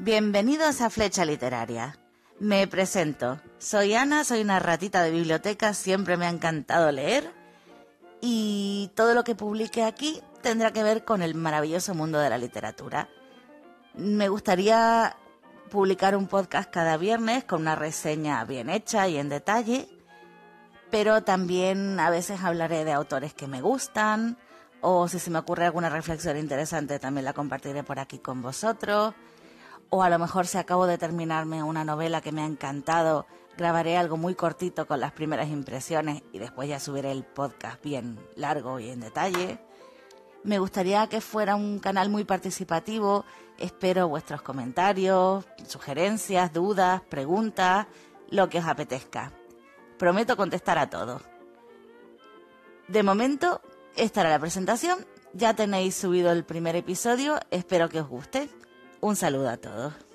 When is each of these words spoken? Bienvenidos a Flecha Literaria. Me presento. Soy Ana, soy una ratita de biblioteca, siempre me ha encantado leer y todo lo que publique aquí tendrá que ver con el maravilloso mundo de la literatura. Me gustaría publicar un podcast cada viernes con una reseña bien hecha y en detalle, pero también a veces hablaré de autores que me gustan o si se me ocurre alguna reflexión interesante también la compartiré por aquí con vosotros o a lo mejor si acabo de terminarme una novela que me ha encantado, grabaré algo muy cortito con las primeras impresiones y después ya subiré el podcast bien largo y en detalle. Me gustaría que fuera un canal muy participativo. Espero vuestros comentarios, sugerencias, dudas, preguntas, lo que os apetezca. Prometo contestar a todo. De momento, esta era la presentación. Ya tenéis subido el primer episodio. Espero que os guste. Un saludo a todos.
Bienvenidos 0.00 0.80
a 0.80 0.90
Flecha 0.90 1.24
Literaria. 1.24 1.98
Me 2.38 2.68
presento. 2.68 3.40
Soy 3.58 3.94
Ana, 3.94 4.22
soy 4.22 4.42
una 4.42 4.60
ratita 4.60 5.02
de 5.02 5.10
biblioteca, 5.10 5.74
siempre 5.74 6.16
me 6.16 6.24
ha 6.24 6.30
encantado 6.30 6.92
leer 6.92 7.32
y 8.20 8.92
todo 8.94 9.12
lo 9.12 9.24
que 9.24 9.34
publique 9.34 9.82
aquí 9.82 10.22
tendrá 10.40 10.72
que 10.72 10.84
ver 10.84 11.04
con 11.04 11.20
el 11.20 11.34
maravilloso 11.34 11.96
mundo 11.96 12.20
de 12.20 12.30
la 12.30 12.38
literatura. 12.38 13.08
Me 13.94 14.28
gustaría 14.28 15.16
publicar 15.68 16.14
un 16.14 16.28
podcast 16.28 16.70
cada 16.70 16.96
viernes 16.96 17.42
con 17.42 17.62
una 17.62 17.74
reseña 17.74 18.44
bien 18.44 18.70
hecha 18.70 19.08
y 19.08 19.16
en 19.16 19.28
detalle, 19.28 19.88
pero 20.92 21.24
también 21.24 21.98
a 21.98 22.08
veces 22.08 22.44
hablaré 22.44 22.84
de 22.84 22.92
autores 22.92 23.34
que 23.34 23.48
me 23.48 23.60
gustan 23.60 24.38
o 24.80 25.08
si 25.08 25.18
se 25.18 25.32
me 25.32 25.40
ocurre 25.40 25.64
alguna 25.64 25.88
reflexión 25.88 26.36
interesante 26.36 27.00
también 27.00 27.24
la 27.24 27.32
compartiré 27.32 27.82
por 27.82 27.98
aquí 27.98 28.20
con 28.20 28.42
vosotros 28.42 29.12
o 29.90 30.02
a 30.02 30.10
lo 30.10 30.18
mejor 30.18 30.46
si 30.46 30.58
acabo 30.58 30.86
de 30.86 30.98
terminarme 30.98 31.62
una 31.62 31.84
novela 31.84 32.20
que 32.20 32.32
me 32.32 32.42
ha 32.42 32.46
encantado, 32.46 33.26
grabaré 33.56 33.96
algo 33.96 34.16
muy 34.16 34.34
cortito 34.34 34.86
con 34.86 35.00
las 35.00 35.12
primeras 35.12 35.48
impresiones 35.48 36.22
y 36.32 36.38
después 36.38 36.68
ya 36.68 36.78
subiré 36.78 37.10
el 37.10 37.24
podcast 37.24 37.82
bien 37.82 38.18
largo 38.36 38.78
y 38.80 38.90
en 38.90 39.00
detalle. 39.00 39.58
Me 40.44 40.58
gustaría 40.58 41.06
que 41.08 41.20
fuera 41.20 41.56
un 41.56 41.78
canal 41.80 42.08
muy 42.10 42.24
participativo. 42.24 43.24
Espero 43.58 44.08
vuestros 44.08 44.42
comentarios, 44.42 45.44
sugerencias, 45.66 46.52
dudas, 46.52 47.02
preguntas, 47.02 47.86
lo 48.30 48.48
que 48.48 48.58
os 48.58 48.66
apetezca. 48.66 49.32
Prometo 49.98 50.36
contestar 50.36 50.78
a 50.78 50.88
todo. 50.88 51.20
De 52.86 53.02
momento, 53.02 53.60
esta 53.96 54.20
era 54.20 54.30
la 54.30 54.38
presentación. 54.38 55.04
Ya 55.34 55.54
tenéis 55.54 55.96
subido 55.96 56.30
el 56.30 56.44
primer 56.44 56.76
episodio. 56.76 57.40
Espero 57.50 57.88
que 57.88 58.00
os 58.00 58.08
guste. 58.08 58.48
Un 59.00 59.14
saludo 59.14 59.48
a 59.48 59.56
todos. 59.56 60.07